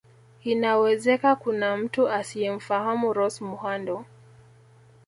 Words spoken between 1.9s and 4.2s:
asiyemfahamu Rose Muhando